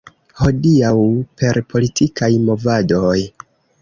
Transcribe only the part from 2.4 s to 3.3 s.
movadoj.